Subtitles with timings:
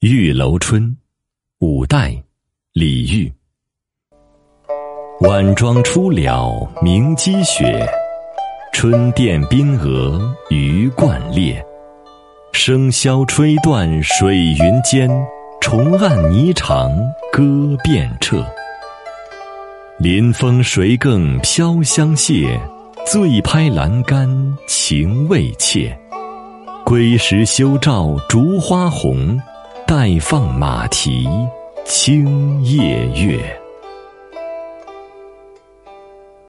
[0.00, 0.96] 玉楼春，
[1.58, 2.14] 五代，
[2.72, 3.32] 李煜。
[5.22, 7.84] 晚妆初了明积雪，
[8.72, 11.60] 春殿冰娥鱼贯列。
[12.52, 15.10] 笙箫吹断水云间，
[15.60, 16.88] 重按霓裳
[17.32, 18.46] 歌遍彻。
[19.98, 22.56] 临风谁更飘香榭？
[23.04, 24.28] 醉拍阑干
[24.68, 25.98] 情未切。
[26.84, 29.36] 归时休照烛花红，
[29.88, 31.26] 待放马蹄
[31.86, 33.67] 清夜月。